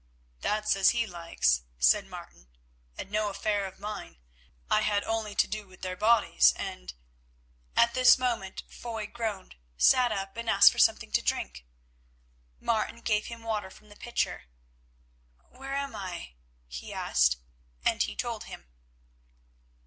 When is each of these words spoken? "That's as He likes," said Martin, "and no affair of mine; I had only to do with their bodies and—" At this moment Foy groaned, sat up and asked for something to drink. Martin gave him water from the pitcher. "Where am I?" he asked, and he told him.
"That's 0.39 0.75
as 0.75 0.89
He 0.89 1.05
likes," 1.05 1.61
said 1.77 2.07
Martin, 2.07 2.49
"and 2.97 3.11
no 3.11 3.29
affair 3.29 3.67
of 3.67 3.77
mine; 3.77 4.17
I 4.67 4.81
had 4.81 5.03
only 5.03 5.35
to 5.35 5.47
do 5.47 5.67
with 5.67 5.83
their 5.83 5.95
bodies 5.95 6.53
and—" 6.57 6.95
At 7.75 7.93
this 7.93 8.17
moment 8.17 8.63
Foy 8.67 9.05
groaned, 9.05 9.57
sat 9.77 10.11
up 10.11 10.35
and 10.37 10.49
asked 10.49 10.71
for 10.71 10.79
something 10.79 11.11
to 11.11 11.21
drink. 11.21 11.67
Martin 12.59 13.01
gave 13.01 13.27
him 13.27 13.43
water 13.43 13.69
from 13.69 13.89
the 13.89 13.95
pitcher. 13.95 14.45
"Where 15.51 15.75
am 15.75 15.95
I?" 15.95 16.33
he 16.67 16.91
asked, 16.91 17.37
and 17.85 18.01
he 18.01 18.15
told 18.15 18.45
him. 18.45 18.65